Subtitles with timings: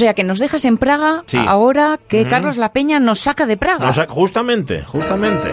[0.00, 1.38] O sea, que nos dejas en Praga Sí.
[1.44, 2.24] ahora que.
[2.28, 3.84] Carlos La Peña nos saca de Praga.
[4.06, 5.48] Justamente, justamente.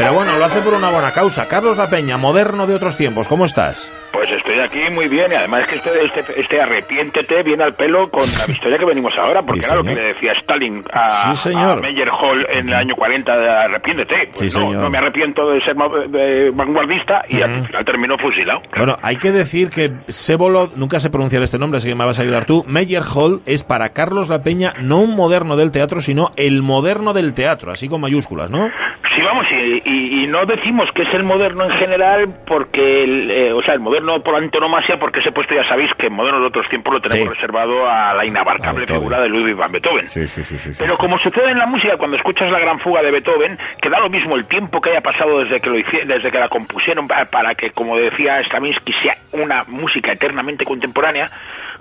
[0.00, 1.46] Pero bueno, lo hace por una buena causa.
[1.46, 3.92] Carlos La Peña, moderno de otros tiempos, ¿cómo estás?
[4.12, 7.74] Pues estoy aquí muy bien y además es que este, este, este arrepiéntete viene al
[7.74, 10.82] pelo con la historia que venimos ahora, porque Sí, era lo que le decía Stalin
[10.90, 11.78] a, Sí, señor.
[11.78, 14.30] a Meyer Hall en el año 40 de arrepiéntete.
[14.32, 14.82] Pues Sí, no, señor.
[14.84, 15.74] no me arrepiento de ser
[16.54, 18.62] vanguardista y al final terminó fusilado.
[18.76, 22.18] Bueno, hay que decir que Sevolod, nunca sé pronunciar este nombre, así que me vas
[22.18, 22.64] a ayudar tú.
[22.66, 27.12] Meyer Hall es para Carlos La Peña no un moderno del teatro, sino el moderno
[27.12, 28.68] del teatro, así con mayúsculas, ¿no?
[29.14, 33.30] Sí, vamos, y, y- y no decimos que es el moderno en general porque, el,
[33.30, 36.40] eh, o sea, el moderno por antonomasia, porque ese puesto ya sabéis que en moderno
[36.40, 37.34] de otros tiempos lo tenemos Sí.
[37.34, 40.08] reservado a la inabarcable figura de Ludwig van Beethoven.
[40.08, 40.40] Sí, sí.
[40.78, 43.98] Pero como sucede en la música cuando escuchas la gran fuga de Beethoven, que da
[44.00, 47.24] lo mismo el tiempo que haya pasado desde que lo desde que la compusieron pa-
[47.26, 51.30] para que, como decía Stravinsky, sea una música eternamente contemporánea,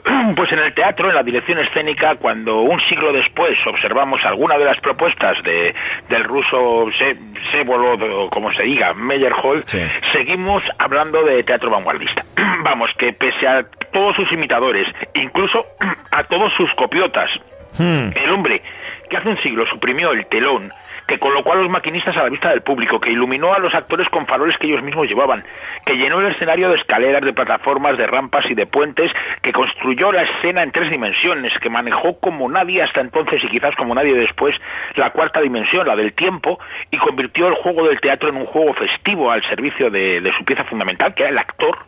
[0.36, 4.66] pues en el teatro, en la dirección escénica, cuando un siglo después observamos alguna de
[4.66, 5.74] las propuestas de,
[6.10, 7.18] del ruso Se-
[7.52, 9.80] Sevolod, o como se diga, Meyerhold, Sí.
[10.14, 12.24] seguimos hablando de teatro vanguardista.
[12.64, 15.66] Vamos, que pese a todos sus imitadores, incluso
[16.12, 17.30] a todos sus copiotas,
[17.78, 18.10] Hmm.
[18.16, 18.64] el hombre
[19.12, 20.74] que hace un siglo suprimió el telón,
[21.10, 24.08] que colocó a los maquinistas a la vista del público, que iluminó a los actores
[24.10, 25.44] con faroles que ellos mismos llevaban,
[25.84, 30.12] que llenó el escenario de escaleras, de plataformas, de rampas y de puentes, que construyó
[30.12, 34.14] la escena en tres dimensiones, que manejó como nadie hasta entonces y quizás como nadie
[34.14, 34.56] después
[34.96, 36.60] la cuarta dimensión, la del tiempo,
[36.92, 40.64] y convirtió el juego del teatro en un juego festivo al servicio de, su pieza
[40.66, 41.80] fundamental, que era el actor.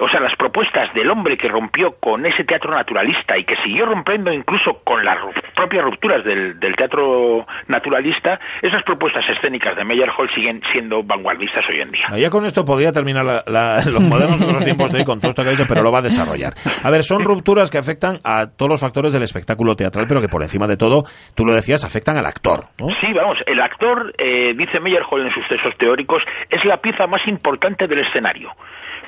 [0.00, 3.86] O sea, las propuestas del hombre que rompió con ese teatro naturalista y que siguió
[3.86, 5.18] rompiendo incluso con las
[5.54, 11.80] propias rupturas del, del teatro naturalista, esas propuestas escénicas de Meyerhold siguen siendo vanguardistas hoy
[11.80, 12.06] en día.
[12.16, 15.20] Ya con esto podría terminar la- la- los modernos de los tiempos de hoy con
[15.20, 16.54] todo esto que ha dicho, pero lo va a desarrollar.
[16.82, 20.28] A ver, son rupturas que afectan a todos los factores del espectáculo teatral, pero que
[20.28, 22.66] por encima de todo, tú lo decías, afectan al actor.
[22.78, 22.88] ¿no?
[23.00, 27.26] Sí, vamos, el actor, eh, dice Meyerhold en sus textos teóricos, es la pieza más
[27.26, 28.50] importante del escenario.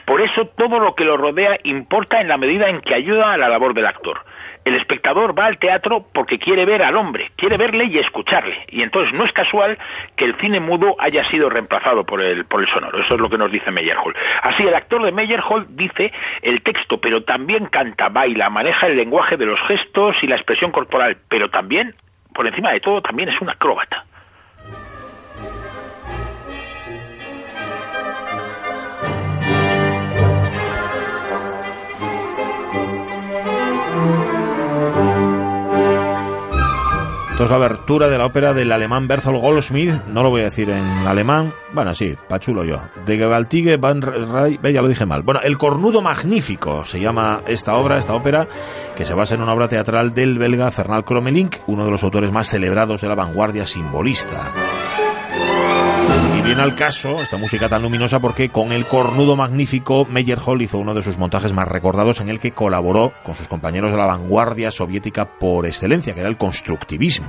[0.05, 3.39] Por eso todo lo que lo rodea importa en la medida en que ayuda a
[3.39, 4.25] la labor del actor.
[4.65, 8.65] El espectador va al teatro porque quiere ver al hombre, quiere verle y escucharle.
[8.69, 9.79] Y entonces no es casual
[10.17, 12.99] que el cine mudo haya sido reemplazado por el, por el sonoro.
[12.99, 14.17] Eso es lo que nos dice Meyerhold.
[14.43, 19.37] Así, el actor de Meyerhold dice el texto, pero también canta, baila, maneja el lenguaje
[19.37, 21.95] de los gestos y la expresión corporal, pero también,
[22.35, 24.07] por encima de todo, también es un acróbata.
[37.45, 40.45] Esto es la abertura de la ópera del alemán Bertolt Goldschmidt, no lo voy a
[40.45, 45.21] decir en alemán, bueno, sí, pachulo yo, de Gewaltige van Ray, ya lo dije mal.
[45.21, 48.49] Bueno, El Cornudo Magnífico se llama esta obra, esta ópera,
[48.97, 52.33] que se basa en una obra teatral del belga Fernand Kromelink, uno de los autores
[52.33, 54.51] más celebrados de la vanguardia simbolista.
[56.37, 60.79] Y viene al caso esta música tan luminosa porque con el cornudo magnífico Meyerhold hizo
[60.79, 64.07] uno de sus montajes más recordados en el que colaboró con sus compañeros de la
[64.07, 67.27] vanguardia soviética por excelencia, que era el constructivismo.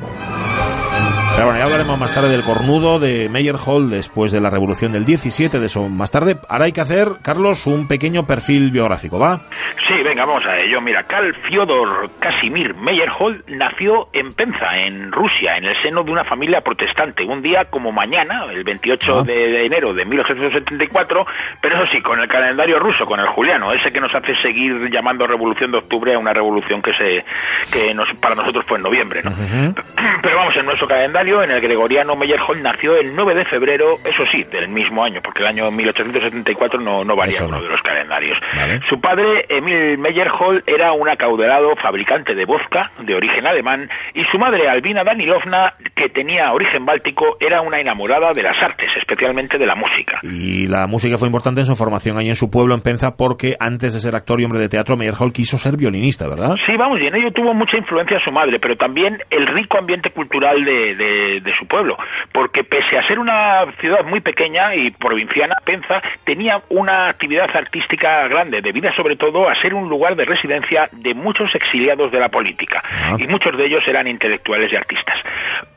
[1.36, 5.04] Pero bueno, ya hablaremos más tarde del cornudo de Meyerhold después de la revolución del
[5.06, 6.38] 17, de eso más tarde.
[6.48, 9.42] Ahora hay que hacer, Carlos, un pequeño perfil biográfico, ¿va?
[9.86, 10.80] Sí, venga, vamos a ello.
[10.80, 16.24] Mira, Karl Fyodor Casimir Meyerhold nació en Penza, en Rusia, en el seno de una
[16.24, 17.26] familia protestante.
[17.26, 19.24] Un día como mañana, el 28 Ah.
[19.24, 21.26] de, de enero de 1874,
[21.62, 24.90] pero eso sí, con el calendario ruso, con el juliano, ese que nos hace seguir
[24.90, 27.26] llamando Revolución de Octubre a una revolución que se
[27.74, 29.32] que nos, para nosotros fue en noviembre, ¿no?
[30.22, 34.24] Pero vamos, en nuestro calendario, en el gregoriano, Meyerhold nació el 9 de febrero, eso
[34.32, 37.64] sí, del mismo año, porque el año 1874 no, no varía Eso uno no.
[37.64, 38.38] de los calendarios.
[38.56, 38.80] Vale.
[38.90, 44.38] Su padre, Emil Meyerhold, era un acaudalado fabricante de vodka de origen alemán y su
[44.38, 49.66] madre, Albina Danilovna, que tenía origen báltico, era una enamorada de las artes, especialmente de
[49.66, 50.20] la música.
[50.24, 53.56] Y la música fue importante en su formación ahí en su pueblo, en Penza, porque
[53.60, 56.56] antes de ser actor y hombre de teatro, Meyerhold quiso ser violinista, ¿verdad?
[56.66, 60.12] Sí, vamos, y en ello tuvo mucha influencia su madre, pero también el rico ambiente
[60.12, 61.98] cultural de, de- de su pueblo,
[62.32, 68.28] porque pese a ser una ciudad muy pequeña y provinciana, Penza tenía una actividad artística
[68.28, 72.30] grande, debida sobre todo a ser un lugar de residencia de muchos exiliados de la
[72.30, 73.18] política, Ah.
[73.20, 75.18] y muchos de ellos eran intelectuales y artistas.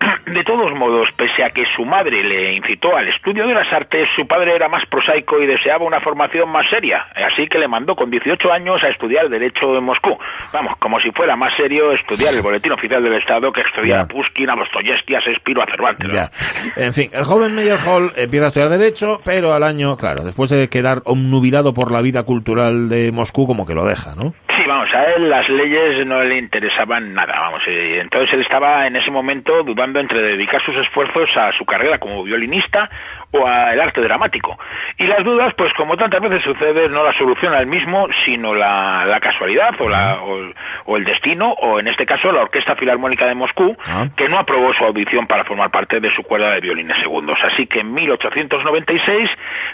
[0.32, 4.08] De todos modos, pese a que su madre le incitó al estudio de las artes,
[4.14, 7.94] su padre era más prosaico y deseaba una formación más seria, así que le mandó
[7.94, 10.18] con 18 años a estudiar Derecho en Moscú.
[10.52, 14.06] Vamos, como si fuera más serio estudiar el Boletín Oficial del Estado que estudiar a
[14.06, 16.08] Pushkin, a Dostoyevsky, a Shakespeare a Cervantes.
[16.08, 16.14] ¿no?
[16.14, 16.30] Ya.
[16.76, 20.68] En fin, el joven Meyerhold empieza a estudiar Derecho, pero al año, claro, después de
[20.68, 24.34] quedar omnubilado por la vida cultural de Moscú, como que lo deja, ¿no?
[24.58, 27.62] Sí, vamos, a él las leyes no le interesaban nada, vamos.
[27.66, 31.98] eh, Entonces él estaba en ese momento dudando entre dedicar sus esfuerzos a su carrera
[31.98, 32.90] como violinista
[33.30, 34.58] o al arte dramático.
[34.96, 39.04] Y las dudas, pues como tantas veces sucede, no la soluciona él mismo, sino la,
[39.06, 40.50] la casualidad o, la, o,
[40.86, 44.06] o el destino, o en este caso la Orquesta Filarmónica de Moscú, Ah.
[44.16, 47.36] que no aprobó su audición para formar parte de su cuerda de violines segundos.
[47.42, 49.30] Así que en 1896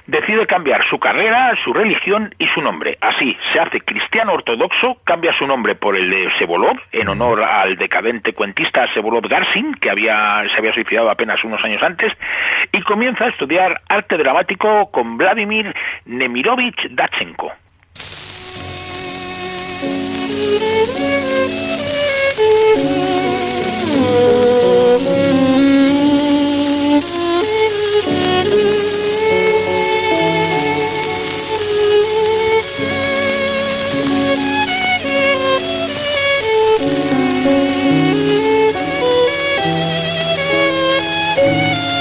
[0.07, 2.99] decide cambiar su carrera, su religión y su nombre.
[3.01, 4.74] Así, se hace cristiano ortodoxo,
[5.05, 9.91] cambia su nombre por el de Sevolov, en honor al decadente cuentista Sevolov Garsin, que
[9.91, 12.13] había, se había suicidado apenas unos años antes,
[12.73, 15.75] y comienza a estudiar arte dramático con Vladimir
[16.05, 17.53] Nemirovich Dachenko.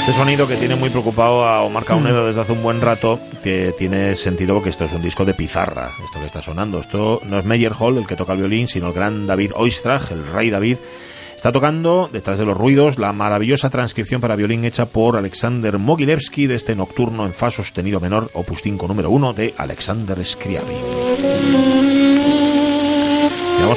[0.04, 3.74] Este sonido que tiene muy preocupado a Omar Caunedo desde hace un buen rato, que
[3.80, 6.82] tiene sentido porque esto es un disco de pizarra, esto que está sonando.
[6.82, 10.12] Esto no es Meyer Hall el que toca el violín, sino el gran David Oistrakh,
[10.12, 10.76] el rey David.
[11.38, 16.48] Está tocando, detrás de los ruidos, la maravillosa transcripción para violín hecha por Alexander Mogilevsky
[16.48, 21.33] de este nocturno en fa sostenido menor, opus 5 número 1 de Alexander Scriabin.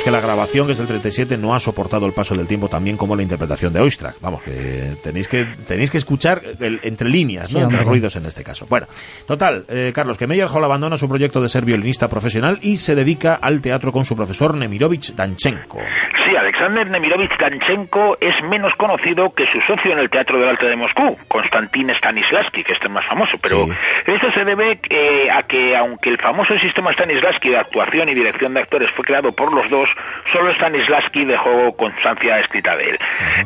[0.06, 2.96] Que la grabación, que es del 37, no ha soportado el paso del tiempo también
[2.96, 4.14] como la interpretación de Oistrakh.
[4.20, 7.58] Vamos, que tenéis que tenéis que escuchar el- entre líneas, ¿no?
[7.58, 8.66] Sí, entre ruidos en este caso.
[8.70, 8.86] Bueno,
[9.26, 13.34] total, eh, Carlos, que Meyerhold abandona su proyecto de ser violinista profesional y se dedica
[13.34, 15.80] al teatro con su profesor Nemirovich Danchenko.
[16.24, 20.66] Sí, Alexander Nemirovich Danchenko es menos conocido que su socio en el Teatro del Arte
[20.66, 23.72] de Moscú, Konstantin Stanislavski, que este es más famoso, pero Sí.
[24.06, 28.54] esto se debe eh, a que aunque el famoso sistema Stanislavski de actuación y dirección
[28.54, 29.88] de actores fue creado por los dos,
[30.32, 32.98] solo Stanislavski dejó constancia escrita de él.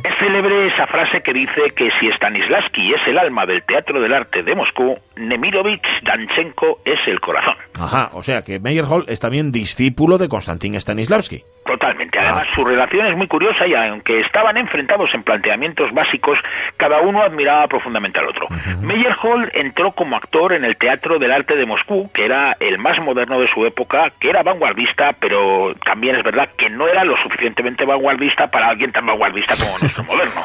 [0.05, 4.15] Es célebre esa frase que dice que si Stanislavski es el alma del Teatro del
[4.15, 7.55] Arte de Moscú, Nemirovich Danchenko es el corazón.
[7.81, 11.43] Ajá, o sea que Meyerhold es también discípulo de Konstantin Stanislavski.
[11.67, 12.19] Totalmente.
[12.19, 12.55] Además, Ah.
[12.55, 16.39] su relación es muy curiosa y aunque estaban enfrentados en planteamientos básicos,
[16.77, 18.49] cada uno admiraba profundamente al otro.
[18.81, 22.99] Meyerhold entró como actor en el Teatro del Arte de Moscú, que era el más
[23.01, 27.17] moderno de su época, que era vanguardista, pero también es verdad que no era lo
[27.19, 30.41] suficientemente vanguardista para alguien tan vanguardista como nuestro moderno.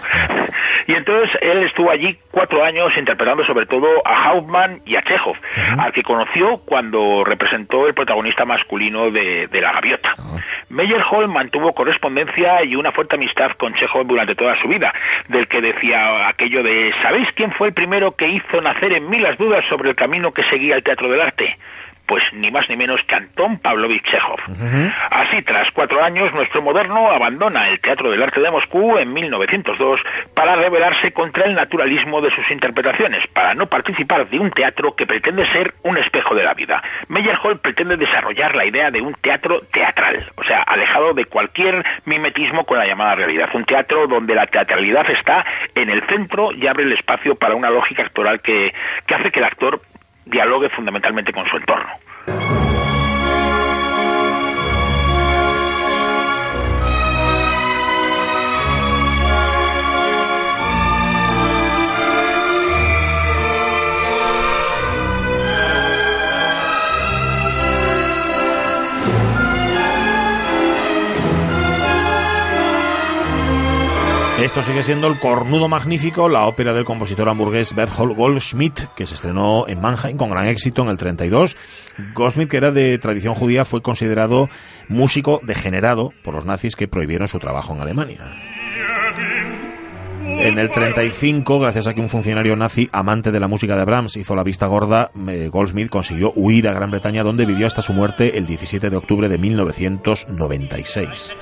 [0.88, 5.36] Y entonces él estuvo allí cuatro años interpretando sobre todo a Hauptmann y a Chekhov,
[5.78, 10.16] al que conoció cuando representó el protagonista masculino de, de La Gaviota.
[10.70, 14.94] Meyerhold mantuvo correspondencia y una fuerte amistad con Chekhov durante toda su vida,
[15.28, 19.20] del que decía aquello de ¿sabéis quién fue el primero que hizo nacer en mí
[19.20, 21.58] las dudas sobre el camino que seguía el teatro del arte?
[22.06, 24.40] Pues ni más ni menos que Anton Pavlovich Chekhov.
[25.10, 30.00] Así, tras cuatro años, nuestro moderno abandona el Teatro del Arte de Moscú en 1902
[30.34, 35.08] para rebelarse contra el naturalismo de sus interpretaciones, para no participar de un teatro que
[35.08, 36.82] pretende ser un espejo de la vida.
[37.08, 42.66] Meyerhold pretende desarrollar la idea de un teatro teatral, o sea, alejado de cualquier mimetismo
[42.66, 43.50] con la llamada realidad.
[43.54, 47.70] Un teatro donde la teatralidad está en el centro y abre el espacio para una
[47.70, 48.74] lógica actoral que,
[49.06, 49.82] que hace que el actor
[50.26, 52.55] dialogue fundamentalmente con su entorno.
[74.40, 79.16] Esto sigue siendo el Cornudo Magnífico, la ópera del compositor hamburgués Berthold Goldschmidt, que se
[79.16, 81.56] estrenó en Mannheim con gran éxito en el 32.
[82.14, 84.50] Goldschmidt, que era de tradición judía, fue considerado
[84.90, 88.55] músico degenerado por los nazis que prohibieron su trabajo en Alemania.
[90.38, 94.16] En el 35, gracias a que un funcionario nazi amante de la música de Brahms
[94.18, 97.94] hizo la vista gorda, eh, Goldsmith consiguió huir a Gran Bretaña donde vivió hasta su
[97.94, 101.36] muerte el 17 de octubre de 1996.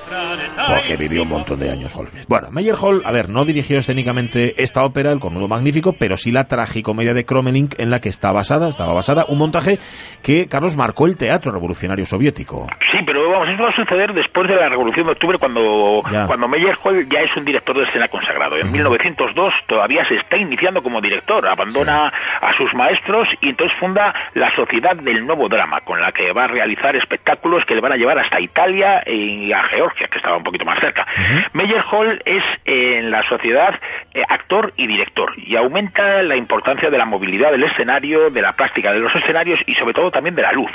[0.68, 2.24] Porque vivió un montón de años Goldsmith.
[2.28, 6.44] Bueno, Meyerhold, a ver, no dirigió escénicamente esta ópera, El Cornudo Magnífico, pero sí la
[6.44, 9.78] tragicomedia de Kromelink en la que está basada, estaba basada, un montaje
[10.22, 12.66] que, Carlos, marcó el teatro revolucionario soviético.
[12.90, 16.26] Sí, pero vamos, eso va a suceder después de la Revolución de Octubre, cuando, Ya.
[16.26, 18.56] cuando Meyerhold ya es un director de escena consagrado.
[18.56, 24.14] En 1902 todavía se está iniciando como director, abandona a sus maestros y entonces funda
[24.34, 27.92] la Sociedad del Nuevo Drama, con la que va a realizar espectáculos que le van
[27.92, 31.06] a llevar hasta Italia y a Georgia, que estaba un poquito más cerca.
[31.52, 33.78] Meyer Hall es en la sociedad
[34.12, 38.52] eh, actor y director y aumenta la importancia de la movilidad del escenario, de la
[38.52, 40.70] práctica de los escenarios y sobre todo también de la luz.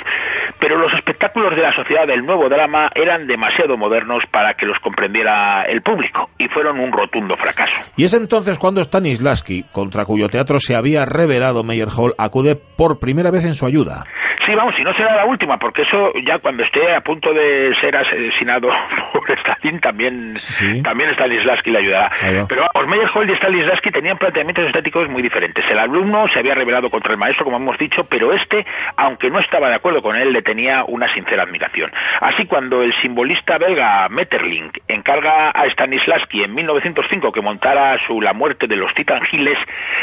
[0.58, 4.78] Pero los espectáculos de la Sociedad del Nuevo Drama eran demasiado modernos para que los
[4.80, 7.76] comprendiera el público y fueron un rotundo fracaso.
[8.00, 12.98] Y es entonces cuando Stanislavski, contra cuyo teatro se había revelado Meyer Hall, acude por
[12.98, 14.06] primera vez en su ayuda.
[14.46, 17.74] Sí, vamos, si no será la última, porque eso ya cuando esté a punto de
[17.80, 18.68] ser asesinado
[19.12, 20.82] por Stalin, también, Sí.
[20.82, 22.10] también Stanislavski le ayudará.
[22.48, 25.64] Pero vamos, Meyerhold y Stanislavski tenían planteamientos estéticos muy diferentes.
[25.70, 28.64] El alumno se había rebelado contra el maestro, como hemos dicho, pero este,
[28.96, 31.92] aunque no estaba de acuerdo con él, le tenía una sincera admiración.
[32.20, 38.32] Así, cuando el simbolista belga Metterling encarga a Stanislavski en 1905 que montara su La
[38.32, 39.58] muerte de los titangiles,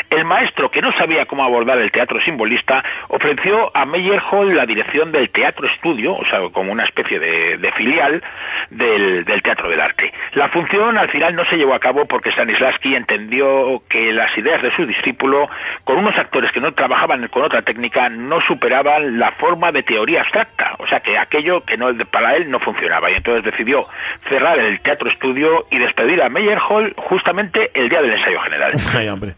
[0.10, 5.12] el maestro, que no sabía cómo abordar el teatro simbolista, ofreció a Meyerhold la dirección
[5.12, 8.24] del Teatro Estudio, o sea, como una especie de, de filial
[8.70, 10.12] del, del Teatro del Arte.
[10.34, 14.62] La función al final no se llevó a cabo porque Stanislavski entendió que las ideas
[14.62, 15.50] de su discípulo,
[15.84, 20.22] con unos actores que no trabajaban con otra técnica, no superaban la forma de teoría
[20.22, 23.12] abstracta, o sea, que aquello que no para él no funcionaba.
[23.12, 23.88] Y entonces decidió
[24.30, 28.74] cerrar el Teatro Estudio y despedir a Meyerhold justamente el día del ensayo general.
[28.98, 29.36] Ay, hombre.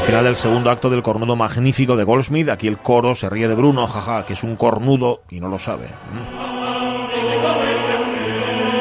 [0.00, 2.48] El final del segundo acto del cornudo magnífico de Goldsmith.
[2.48, 5.58] Aquí el coro se ríe de Bruno, jaja, que es un cornudo y no lo
[5.58, 5.88] sabe.
[5.88, 6.50] ¿Mm?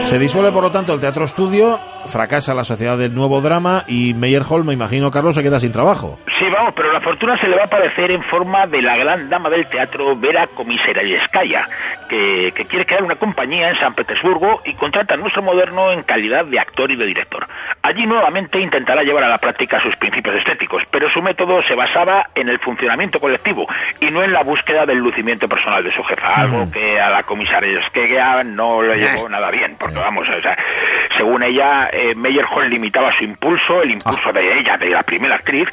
[0.06, 4.14] Se disuelve, por lo tanto, el teatro estudio, fracasa la sociedad del nuevo drama y
[4.14, 6.18] Meyerhold, me imagino, Carlos, se queda sin trabajo.
[6.40, 9.30] Sí, vamos, pero la fortuna se le va a aparecer en forma de la gran
[9.30, 11.68] dama del teatro Vera Komisarelskaya,
[12.08, 16.04] que, que quiere crear una compañía en San Petersburgo y contrata a nuestro moderno en
[16.04, 17.46] calidad de actor y de director.
[17.82, 22.30] Allí nuevamente intentará llevar a la práctica sus principios estéticos, pero su método se basaba
[22.36, 23.68] en el funcionamiento colectivo
[24.00, 27.24] y no en la búsqueda del lucimiento personal de su jefa, algo que a la
[27.24, 30.58] Komisarelskaya no le llevó nada bien, porque vamos, o sea,
[31.18, 35.68] según ella, eh, Meyerhold limitaba su impulso, el impulso de ella, de la primera actriz,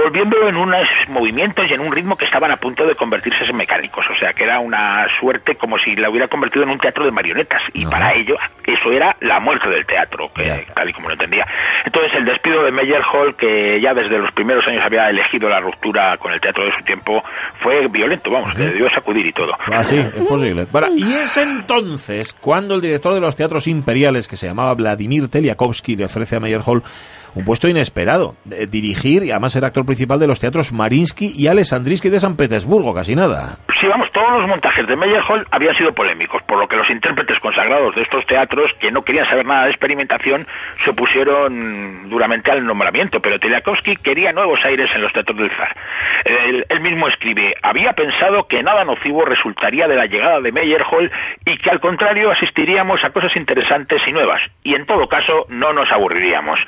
[0.00, 3.56] envolviéndolo en unos movimientos y en un ritmo que estaban a punto de convertirse en
[3.56, 4.04] mecánicos.
[4.10, 7.10] O sea, que era una suerte como si la hubiera convertido en un teatro de
[7.10, 7.62] marionetas.
[7.72, 11.46] Y para ello, eso era la muerte del teatro, que, tal y como lo entendía.
[11.84, 16.16] Entonces, el despido de Meyerhold, que ya desde los primeros años había elegido la ruptura
[16.18, 17.22] con el teatro de su tiempo,
[17.62, 19.52] fue violento, vamos, le dio sacudir y todo.
[19.66, 20.66] Ah, sí, es posible.
[20.70, 25.28] Bueno, y es entonces cuando el director de los teatros imperiales, que se llamaba Vladimir
[25.28, 26.82] Teliakovsky, le ofrece a Meyerhold
[27.34, 32.08] un puesto inesperado, dirigir y además ser actor principal de los teatros Marinsky y Alessandrinsky
[32.08, 33.58] de San Petersburgo, casi nada.
[33.80, 37.38] Sí, vamos, todos los montajes de Meyerhold habían sido polémicos, por lo que los intérpretes
[37.40, 40.46] consagrados de estos teatros, que no querían saber nada de experimentación,
[40.84, 45.74] se opusieron duramente al nombramiento, pero Teliakovsky quería nuevos aires en los teatros del zar.
[46.24, 51.10] Él, él mismo escribe, había pensado que nada nocivo resultaría de la llegada de Meyerhold
[51.46, 55.72] y que al contrario asistiríamos a cosas interesantes y nuevas, y en todo caso no
[55.72, 56.58] nos aburriríamos.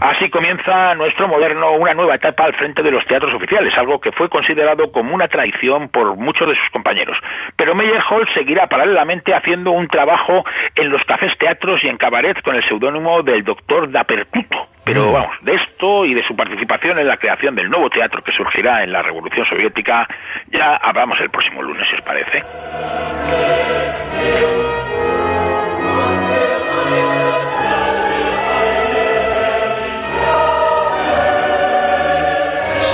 [0.00, 4.12] Así comienza nuestro moderno una nueva etapa al frente de los teatros oficiales, algo que
[4.12, 7.18] fue considerado como una traición por muchos de sus compañeros.
[7.56, 12.54] Pero Meyerhold seguirá paralelamente haciendo un trabajo en los cafés teatros y en cabaret con
[12.54, 14.68] el seudónimo del doctor Dapertuto.
[14.84, 15.12] Pero Mm.
[15.12, 18.84] vamos, de esto y de su participación en la creación del nuevo teatro que surgirá
[18.84, 20.06] en la Revolución Soviética,
[20.46, 22.44] ya hablamos el próximo lunes, si os parece.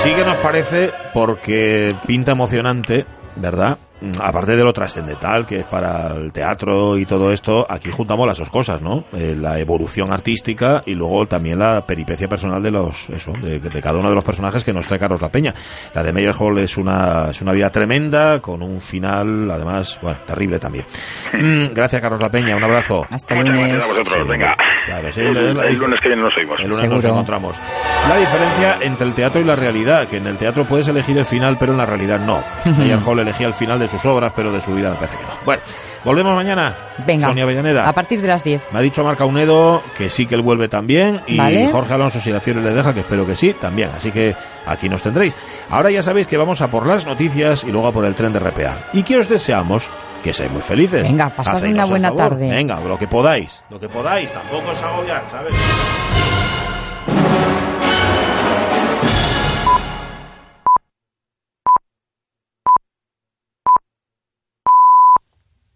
[0.03, 3.05] Sí que nos parece porque pinta emocionante,
[3.37, 3.77] ¿verdad?
[4.01, 8.27] Mm, Aparte de lo trascendental que es para el teatro y todo esto, aquí juntamos
[8.27, 9.05] las dos cosas, ¿no?
[9.13, 13.81] Eh, la evolución artística y luego también la peripecia personal de los, eso, de, de
[13.81, 15.53] cada uno de los personajes que nos trae Carlos La Peña.
[15.93, 20.59] La de Meyerhold es una, es una vida tremenda, con un final, además, bueno, terrible
[20.59, 20.85] también.
[21.33, 23.05] Mm, gracias, Carlos La Peña, un abrazo.
[23.09, 23.69] Hasta Muchas lunes.
[23.73, 24.55] gracias a vosotros, Sí, venga.
[24.85, 26.59] claro, sí, el, el- el lunes que viene nos oímos.
[26.59, 27.09] El lunes nos Seguro.
[27.09, 27.61] encontramos.
[28.09, 31.25] La diferencia entre el teatro y la realidad, que en el teatro puedes elegir el
[31.25, 32.43] final, pero en la realidad no.
[32.77, 35.33] Meyerhold elegía el final de sus obras, pero de su vida me parece que no.
[35.45, 35.61] Bueno,
[36.03, 36.75] volvemos mañana.
[37.05, 37.27] Venga.
[37.27, 37.87] Sonia Avellaneda.
[37.87, 38.61] A partir de las 10.
[38.71, 41.69] Me ha dicho Marca Unedo que sí que él vuelve también y Vale.
[41.71, 43.89] Jorge Alonso si la fiebre le deja, que espero que sí, también.
[43.89, 44.35] Así que
[44.65, 45.35] aquí nos tendréis.
[45.69, 48.33] Ahora ya sabéis que vamos a por las noticias y luego a por el tren
[48.33, 48.79] de RPA.
[48.93, 49.89] ¿Y qué os deseamos?
[50.23, 51.03] que seáis muy felices.
[51.03, 52.49] Venga, pasad Hacednos una buena tarde.
[52.49, 55.53] Venga, lo que podáis, lo que podáis, tampoco os agobiar, ¿sabes?